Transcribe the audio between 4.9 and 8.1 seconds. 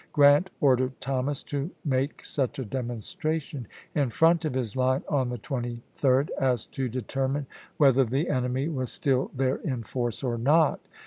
on the 23d as to determine whether